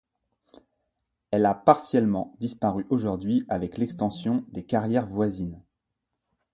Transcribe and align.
Elle 1.29 1.45
a 1.45 1.53
partiellement 1.53 2.35
disparu 2.39 2.87
aujourd’hui 2.89 3.45
avec 3.49 3.77
l’extension 3.77 4.43
des 4.49 4.63
carrières 4.63 5.05
voisines. 5.05 5.61